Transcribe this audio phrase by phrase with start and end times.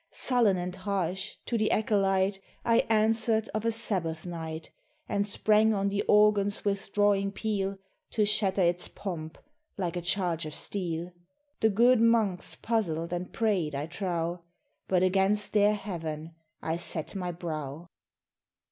[0.09, 4.71] Sullen and harsh, to the acolyte I answered of a Sabbath night,
[5.07, 7.77] And sprang on the organ's withdrawing peal
[8.09, 9.37] To shatter its pomp,
[9.77, 11.11] like a charge of steel.
[11.59, 14.41] The good monks puzzled and prayed, I trow:
[14.87, 16.33] But against their Heaven
[16.63, 17.87] I set my brow.